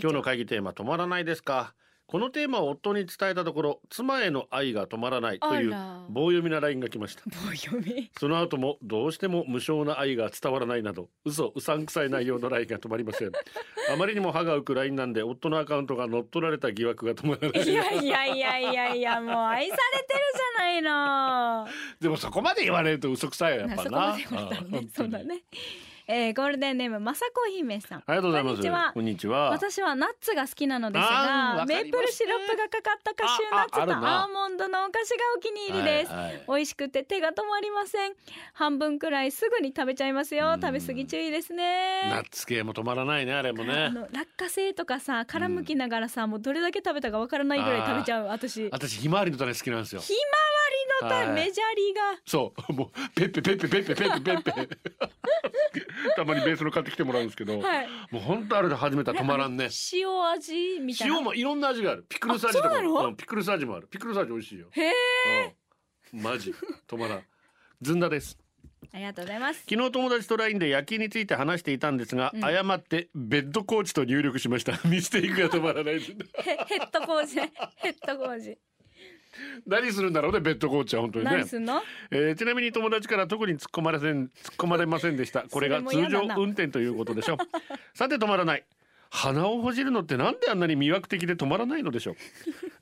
[0.03, 1.75] 今日の会議テーマ止まらないですか？
[2.07, 5.71] このテーマを夫に伝えたところ妻への愛が止まらないという
[6.11, 7.23] 棒読みなラインが来ました。
[7.27, 8.11] 棒読み。
[8.19, 13.33] その後もどうしても無償な愛が伝わらないなど嘘うさんくさい内容のラインが止まりません。
[13.93, 17.63] あまりにも歯が浮くラインなんで夫のアカウントが乗っ取られた疑惑が止まらない。
[17.63, 21.69] いやいやいやいやいやもう愛されてるじゃないの。
[22.01, 24.17] でもそこまで言われると嘘くさいよやっぱな。
[24.17, 24.25] ね
[24.95, 25.43] そうだね
[26.07, 27.99] えー、ゴールデンネームまさこ姫さん。
[28.01, 28.57] ありがとうございます。
[28.57, 28.93] こんにちは。
[28.93, 29.51] こんにちは。
[29.51, 36.45] 私はナッツが好きなのですがメープルシロップがかかったカシューナッツとアーモンドのお菓子がお気に入りです、はいはい。
[36.47, 38.13] 美味しくて手が止まりません。
[38.53, 40.53] 半分くらいすぐに食べちゃいますよ。
[40.55, 40.61] うん。
[40.61, 43.89] 食べ過ぎ注意ですナねッツ系も止まらないねあれもあね。
[43.89, 50.03] の落花生とかさ殻むきながらさ、もうどれだけ食べたかわからないぐらい食べちゃう私ひまわ私ひまわりの種好きなんですよ。
[50.03, 50.15] り
[51.03, 51.35] の種、はい。
[51.35, 52.73] メジャーリーがそう。
[52.73, 54.43] もうペッペペッペペッペペッペ。
[54.43, 54.79] ペッペ。
[56.17, 57.89] たまにベースの買ってきてもらうんですけど、はい。
[58.11, 59.69] もう本当あれで始めたら止まらんね。
[59.93, 61.17] 塩味みたいな。
[61.17, 62.07] 塩もいろんな味がある。
[62.09, 63.89] ピクルス味とかあそうんピクルス味もある。
[63.89, 64.69] ピクルス味美味しいよ。
[64.71, 64.93] へえ
[66.13, 66.23] うん。
[66.23, 66.55] マジ。
[66.87, 67.25] 止まらん。
[67.81, 68.39] ずんだです。
[68.93, 69.65] ありがとうございます。
[69.69, 72.45] 昨日友達と LINE で夜勤について話していたんですが、うん。
[72.45, 74.79] 誤ってベッドコーチと入力しました。
[74.89, 76.01] ミステイクが止まらない。
[76.01, 76.15] ヘ
[76.67, 77.37] ヘッドコーチ。
[77.37, 78.59] ねヘッドコーチ
[79.67, 81.31] 何するんだろうねベッドコーチは本当にね。
[81.33, 81.83] 何すんの？
[82.11, 85.43] えーちなみに友達から特に突っ込まれせん突っ込まれませんでした。
[85.51, 87.35] これが通常運転ということでしょ。
[87.35, 87.39] う
[87.97, 88.65] さて止まらない
[89.17, 92.17] 鼻をほじるのってなんであんなに魅惑的で止まらないのでしょ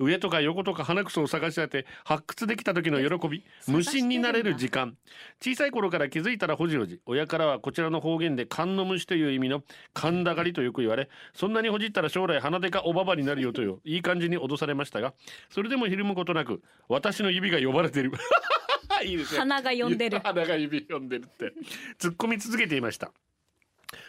[0.01, 0.05] う？
[0.09, 4.97] 上とか横とか鼻くそを探し当て発掘できた時の喜び無心になれる時間。
[5.43, 7.01] 小さい頃から気づいたらほじほじ。
[7.05, 15.13] 親からはこちらの方言で勘の虫という意味の勘だがりとよく言われそんなにほじったら将来鼻でかおばばになるよとよいい感じに脅されましたが
[15.51, 18.11] それでもひるむことなく私の指が呼ばれてる。
[19.05, 19.39] いいですね。
[19.41, 20.19] 鼻が呼んでる。
[20.25, 21.53] 鼻が指呼んでるって。
[21.99, 23.13] 突っ込み続けていました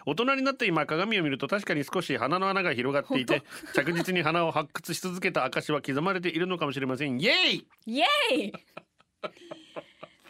[0.06, 3.44] 大人になって今鏡を見ると確かに少し鼻の穴が広がっていて
[3.74, 7.20] 着実に鼻を発掘し続けた証は刻まれているのかもしれません。
[7.20, 7.68] イエーイ！
[7.86, 8.54] イエーイ！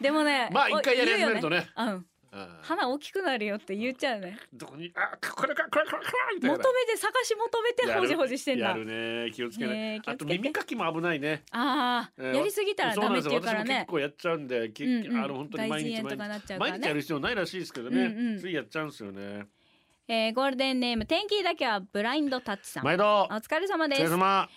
[0.00, 1.68] でもねまあ一回やり始めるとね。
[1.76, 4.36] お言うようんあー鼻大きくなるよって言っちゃうね。
[4.52, 6.56] どこにあこれかこれかこれかみたいな。
[6.56, 9.30] 求めて探し求めてほじほじしてんだやるね。
[9.30, 9.94] 気をつけな。
[9.94, 11.44] い、あと耳かきも危ないね。
[11.52, 13.74] ああ、えーやりすぎたらダメって言うからね。
[13.74, 16.16] 結構やっちゃうんで、あの本当に毎日毎
[16.72, 16.86] 日。
[16.86, 19.46] やる必要ないらしいですけどね、ついやっちゃうんですよね。
[20.06, 22.84] えーゴールデンネーム天気だけはブラインドタッチさん。
[22.84, 23.22] 毎度。
[23.22, 24.48] お疲れ様おです、疲れ様、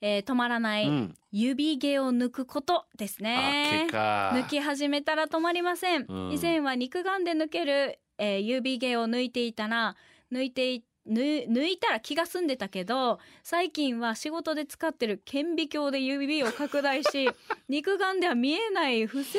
[0.00, 1.14] えー止まらない、うん。
[1.30, 6.32] 指毛を抜くことですあね抜き始めたら止まりません、うん。
[6.32, 9.96] 以前は肉眼で抜ける、えー指毛を抜いていたら
[10.32, 17.30] 抜いてい抜抜いたら気が済んでたけど最近は仕事で使ってる顕微鏡で指を拡大し
[17.68, 19.38] 肉眼では見えない不正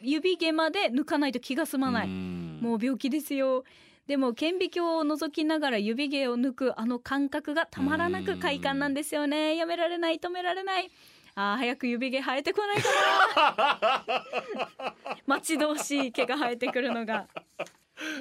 [0.00, 2.06] 指毛まで抜かないと気が済まない。
[2.06, 2.58] うん。
[2.60, 3.64] もう病気ですよ
[4.06, 9.56] でも顕微鏡を覗きながら指毛を抜くあの感覚がたまらなく快感なんですよね。
[9.56, 10.90] やめられない止められない。
[11.34, 14.94] あー早く指毛生えてこないかな。
[15.26, 17.26] 待ち遠しい毛が生えてくるのが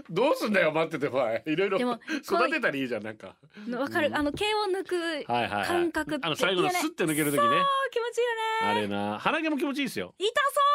[0.09, 1.77] どうすんだよ待ってておいいろいろ
[2.23, 3.35] 育てたらいいじゃんなんか。
[3.77, 7.39] わかる、あの毛を抜くはいはい、はい、感覚ってあの最後のスッて抜ける時ね。
[7.39, 7.49] そう
[7.91, 8.77] 気持ちいいよね。
[8.77, 9.19] あれな。
[9.19, 10.13] 鼻毛も気持ちいいですよ。
[10.17, 10.25] 痛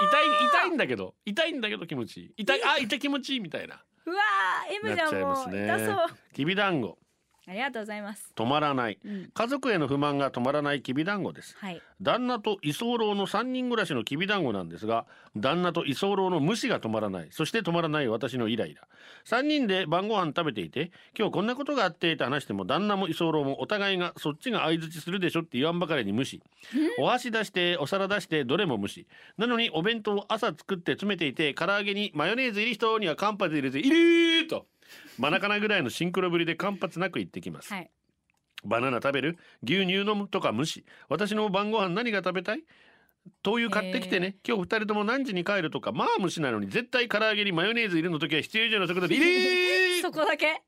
[0.01, 0.09] そう。
[0.09, 0.25] 痛い
[0.65, 1.15] 痛いんだけど。
[1.25, 2.33] 痛いんだけど気持ちいい。
[2.39, 3.83] 痛いあ痛い気持ちいいみたいな。
[4.07, 5.65] うわー M じなっちゃんもうますね。
[5.67, 5.97] 痛そう。
[6.35, 6.99] きびだんご
[7.46, 8.33] ありがとうございます。
[8.37, 8.98] 止まらない。
[9.05, 9.31] うん。
[9.33, 11.57] 家族への不満が止まらないきびだんごです。
[11.59, 11.81] はい。
[12.00, 17.29] 旦那と居候の3人暮らしのきびだんごなんですが旦那と居候の無視が止まらない。
[17.31, 18.83] そして止まらない私のイライラ。
[19.24, 26.42] 3人で晩ご飯食べていて今日こんなことがあってって話しても旦那も居候もお互いがそっちが相槌するでしょって言わんばかりに無視。
[26.98, 29.07] お箸出してお皿出してどれも無視。
[29.38, 34.66] なのにお弁当を朝作って詰めていて唐揚げにマヨネーズ入り人には間髪入れて「いる!」と
[35.18, 37.72] マナカナぐらいのシンクロぶりで間髪なく言ってきます。
[37.72, 37.90] はい。
[38.64, 39.38] バナナ食べる？
[39.62, 40.29] 牛乳飲む？
[40.29, 40.85] とか無視。
[41.09, 42.62] 私の晩ご飯何が食べたい？
[43.42, 45.92] 灯油買ってきてね、今日二人とも何時に帰るとか。
[45.92, 46.68] まあ無視なのに。
[46.68, 49.14] 絶対唐揚げにマヨネーズ入れるの時は必要以上の速度で。
[49.16, 49.24] 入
[49.96, 50.62] れそこだけ？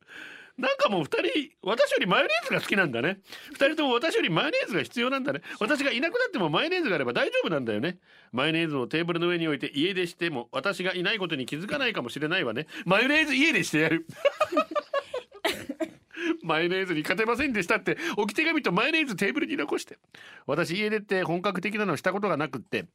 [0.58, 3.20] なんかもう二人私よりマヨネーズが好きなんだね。
[3.52, 5.40] 二人とも私よりマヨネーズが必要なんだね。
[5.60, 7.98] 私がいなくなってもマヨネーズがあれば大丈夫なんだよね。
[8.32, 12.66] マヨネーズをテーブルの上に置いて家出しても私がいないことに気づかないかもしれないわね。
[12.84, 14.06] マヨネーズ家でしてやる。
[16.42, 19.98] マヨネーズに勝てませんでしたって置き手紙とマヨネーズテーブルに残して。
[20.46, 22.86] 私家出って本格的なのしたことがなくって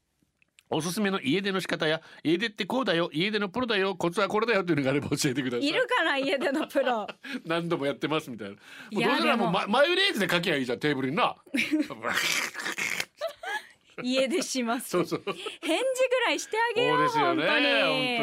[0.70, 5.68] おすすめの家出の仕方や家出ってこうだよ家出のプロだよコツはこれだよっていうのがあれば教えてください。
[5.68, 7.08] いるから家でのプロ。
[7.46, 8.56] 何度もやってますみたいな。
[8.56, 8.60] も
[9.00, 11.36] うどうせならもうママヨネーズで書きゃいいじゃんテーブルにな。
[14.04, 14.90] 家出します。
[14.90, 15.24] そうそう。
[15.26, 17.48] 返事ぐらいしてあげようですよね。
[17.48, 17.56] 本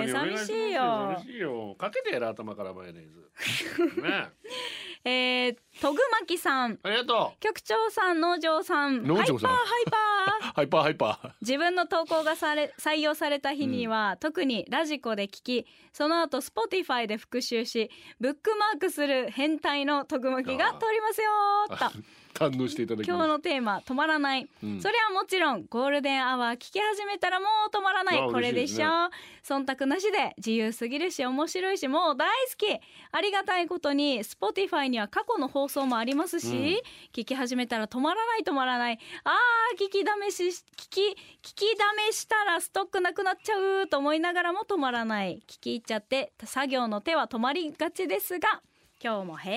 [0.05, 0.37] 当に。
[0.37, 1.15] 寂しいよ。
[1.17, 1.75] 寂しいよ。
[1.77, 4.01] かけてやる頭からマヨネーズ。
[4.03, 4.29] ね
[5.07, 6.79] えー、とぐまきさん。
[6.83, 9.07] ありがと局長さん農場さん。
[9.07, 9.39] 農場さん。
[9.39, 10.51] ハイパーハイパー。
[10.51, 11.31] う ハイパーハイパー。
[11.43, 21.31] 自分の投稿がされ採用された日には、特にラジコで聞きその後 Spotify で復習しブックマークする変態のとぐまきが通りますよ
[21.69, 21.77] と
[22.35, 24.81] 堪能していただき今日のテーマ止まらない、うん。
[24.81, 28.19] それはもちろんゴールデンアワー聞き始めたらもう止まらない。
[28.19, 28.87] あこれでしょ。
[28.87, 29.11] 嬉
[29.45, 32.67] 忖度なしで自由すぎるし面白いしもう大好き。
[33.13, 38.99] ありがたいことに Spotify には過去の放送もありますし、聞き始めたら止まらない止まらない。
[39.23, 41.01] あー聞き試し聞き
[41.43, 41.67] 聞き
[42.11, 45.43] 試したらストックなくなっちゃうと思いながらも止まらない。
[45.47, 48.61] 聞き入っちゃって作業の手は止まりがちですが
[49.05, 49.53] 今日も平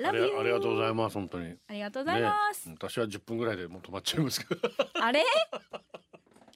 [0.00, 0.08] 和。
[0.08, 1.54] ありありがとうございます本当に。
[1.68, 4.60] ありがとうございます、ね私は10分ぐらいでもう止まっちゃいますけど。
[4.94, 5.22] あれ？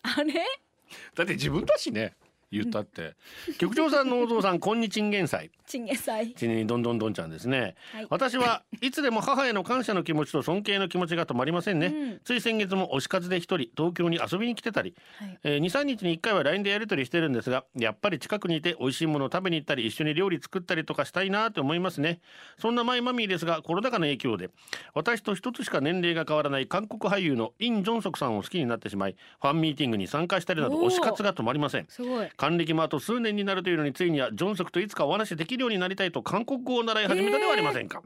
[0.03, 0.35] あれ？
[1.15, 2.17] だって自分だしね
[2.59, 3.15] 言ったって。
[3.59, 8.07] 局長さんのお父さんこんにちんげん祭チンゲサイちにどんどんどんちゃんですね、はい。
[8.11, 12.21] 私はいつでも母への感謝の気持ちと尊敬の気持ちが止まりませんね、うん。
[12.25, 15.39] つい先月も推し活で一人東京に遊びに来てたり、はい。
[15.43, 22.21] えー、23日に1回は LINE でやり取りしてるんですがやっぱり近くにいて美味しいものを食べに行ったり一緒に料理作ったりとかしたいなと思いますね。
[22.59, 24.51] そんなマイマミーですがコロナ禍の影響で
[24.95, 31.87] 私と一つしか年齢が変わらない韓国俳優のイン・ジョンソクさんを好きになってしまいファンミーティングに参加したりなど推し活が止まりません。
[31.89, 38.03] すごい還暦もあと数年になるというのについにはジョンソクといつかお話できるようになりたいと韓国語を習い始めたではありませんか、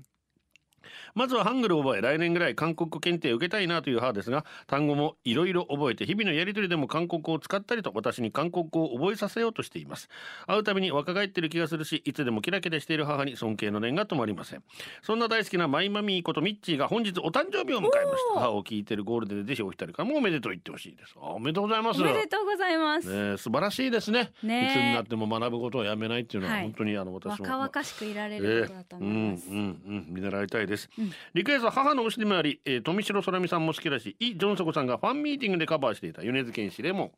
[1.15, 10.09] まずはハングルを覚え来年ぐらい韓国語検定を受けたいなという母ですが単語もいろいろ覚えて日々のやり取りでも韓国語を使ったりと私に韓国語を覚えさせようとしています。
[10.47, 14.63] 会うたびに若返ってる気がするしいつでもキラキラしている母に尊敬の念が止まりません。
[15.03, 18.41] そんな大好きなマイマミーことミッチーが本日お誕生日を迎えました。
[18.41, 21.15] 母を聞いてるゴールデンでぜひお二人からもおめでとう言ってほしいです。
[21.17, 22.03] あおめでとうございます。
[22.03, 24.33] おめでとうございます、ねえ素晴らしいですね。
[24.43, 24.71] ねえ。
[24.71, 26.63] いつになっても学ぶことをやめないっていうのははい。
[26.65, 30.07] 本当にあの私も、若々しくいられえることだとえうん思います、うんうん。
[30.09, 30.91] 見習いたいです、
[31.35, 37.11] リクエストは母の推しでもあり、えー、富城空美さんも好きだしイ・ジョンソコさんがファンミーティングでカバーしていた米津玄師レモン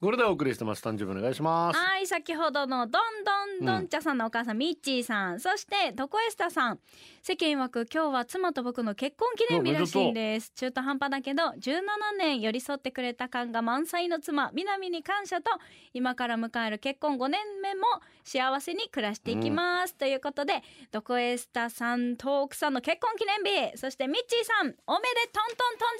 [0.00, 0.86] これでお送りしてます。
[0.86, 1.76] 誕生日お願いします。
[1.76, 3.88] はい先ほどのどんどんどん。
[3.88, 6.78] ちゃさんのお母さん、ミッチーさんそしてトコエスタさん。
[7.20, 10.52] 世間曰く今日は妻と僕の結婚記念日らしいんです。
[10.54, 11.80] 中途半端だけど17
[12.16, 15.50] 年寄り添ってくれた感が満載の妻南に感謝と
[15.92, 17.82] 今から迎える結婚5年目も
[18.22, 23.76] 幸せに暮らしていきます、ということでトコエスタさんと奥さんの結婚記念日。
[23.76, 25.90] そしてミッチーさんおめでとんとんと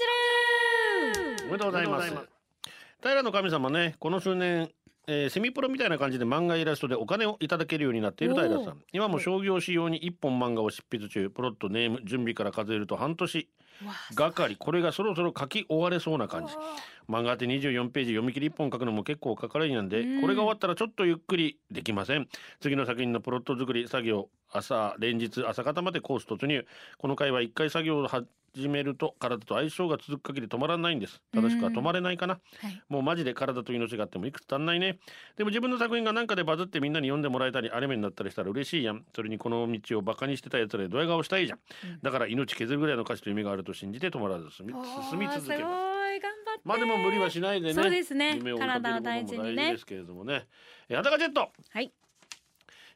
[1.25, 2.38] んじるおめでとうございます
[3.03, 4.71] 平の神様ねこの数年
[5.11, 8.83] えーセミプロみたいな感じで漫画イラストでお金をいただけるようになっている平さん。
[8.93, 13.49] 今も商業仕様に一本漫画を執筆中プロットネーム準備から数えると半年
[14.15, 16.53] がかりこれがそろそろ書き終われそうな感じ。
[17.09, 20.21] 漫画って24ページ読み切り1本書くのも結構かかるんなんで、うん。
[20.21, 22.29] これが終わったらちょっとゆっくりできません。
[22.61, 26.67] 次の作品のプロット作り作業朝連日朝方までコース突入。
[26.99, 28.09] この回は1回作業を
[28.55, 31.23] 始めると体と相性が続く限り止まらないんです。
[31.35, 32.83] 正しくは止まれないかな、はい。
[32.89, 34.99] もうマジで体と命があってもいくつ足んないね。
[35.37, 39.05] でも自分の作品が何かでバズってみんなに読んでもらえたりアニメになったりしたら嬉しいやん。
[39.15, 42.01] それにこの道をバカにしてたやつらでドヤ顔したいじゃん、うん。
[42.03, 45.39] だから命削るぐらいの価値と夢があると信じて止まらず進み進み続けます。
[45.39, 46.21] おーすごい。
[46.21, 46.61] 頑張って。
[46.65, 47.75] まあでも無理はしないでね。
[47.75, 48.37] そうですね。
[48.37, 50.47] 夢を追いかけることも大事ですけれどもね。
[50.89, 51.51] えー、アタカジェット。
[51.71, 51.93] はい。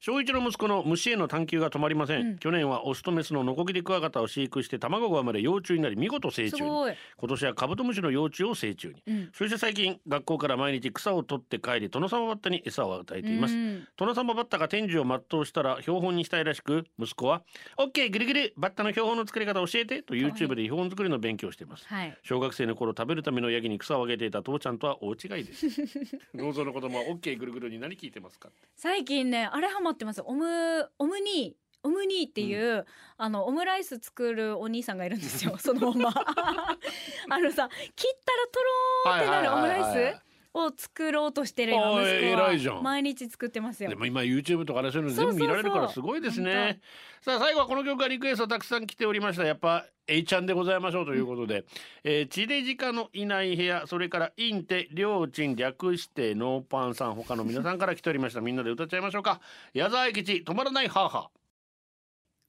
[0.04, 2.38] 小一の息子の虫への探求が止まりません、うん。
[2.38, 6.96] 去年はオスとメスのノコギリクワガタを飼育して卵が生まれ幼虫になり見事成虫今
[7.28, 9.00] 年はカブトムシの幼虫を成虫に。
[9.06, 13.62] うん、そして最近学校から毎日草を取って帰り殿様バッタに餌を与えています、うん
[13.96, 17.42] 殿様バッタが天寿を全うしたら標本にしたいらしく息子は
[17.78, 21.86] 「オッケーぐるぐるバッタの標本の作り方教えて」と YouTube で標本作りの勉強をしています。
[21.86, 22.18] はい。
[22.22, 25.66] 小学生の頃食べるためのヤギに草をあげていた父ちゃんとは大違いです。
[26.34, 28.50] 農蔵の子供はオッケーぐるぐるに何聞いてますか？
[28.74, 30.22] 最近ねあれハマってます。
[30.24, 32.86] オムオムニーオムニーっていう、
[33.16, 35.56] あのオムライス作るお兄さんがいるんですよ。
[35.58, 36.14] そのまま。
[37.30, 42.76] あのさ切ったらとろーってなるオムライスを作ろうとしてる今息子偉いじゃん。
[42.76, 43.90] は毎日作ってますよ。
[43.90, 46.80] でも今 YouTube とかねそういうの全部見られるからすごいですね。
[47.22, 49.44] さあ最後はこの曲がリクエストたくさん来ておりました。
[49.44, 51.64] やっぱ A ちゃんでございましょうということで、
[52.04, 58.40] えー、地デジカのいない部屋それからインテりょうちん略してノーパンさん他の皆さんから来ておりました。
[58.40, 59.40] みんなで歌っちゃいましょうか。
[59.72, 61.41] 矢沢永吉止まらないハーハー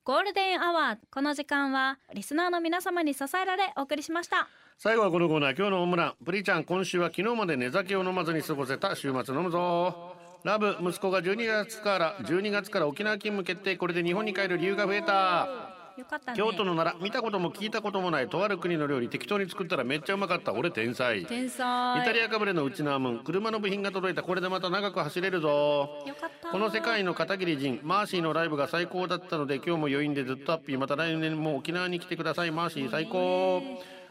[0.05, 4.49] ゴールデンアワーこの時間はリスナーの皆様に支えられお送りしました。
[4.77, 10.17] 最後はこのコーナー今日のホームランプリちゃん今週は昨日まで寝酒を飲まずに過ごせた週末飲むぞ。
[10.43, 15.72] ラブ息子が12月から12月から沖縄勤務決定これで日本に帰る理由が増えた。
[15.97, 16.37] よかったね。
[16.37, 20.53] 京都のなら見たことも聞いたこともないとある国の料理適当に作ったらめっちゃうまかった。
[20.53, 21.21] 俺天才。
[21.21, 22.03] イ天才。
[22.03, 23.23] タリアかぶれのうちなーむん。
[23.23, 26.03] 車の部品が届いたこれでまた長く走れるぞ。
[26.07, 26.49] よかった。
[26.49, 30.79] この世界の片桐仁マーシーのライブが最高だったので今日も余韻でずっとアッピー。
[30.79, 32.51] また来年も沖縄に来てください。
[32.51, 33.61] マーシー最高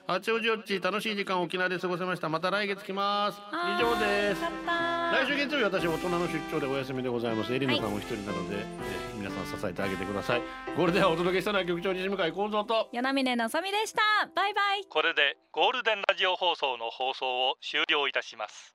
[0.07, 2.29] 八王子よっち楽しい時間を沖縄で過ごせました。
[2.29, 3.39] また来月来ます。
[3.51, 4.43] 以上です。
[4.43, 7.55] 来週月曜日私大人の出張でお休みでございます。
[7.55, 10.43] エリナさんお一人なので、えー皆さん支えてあげてください。
[10.77, 12.89] ゴールデンはお届けしたのは局長西向井幸三と。
[12.93, 14.01] 与那嶺のぞみでした。
[14.35, 14.85] バイバイ。
[14.89, 18.75] これでゴールデンラジオ放送の放送を終了いたします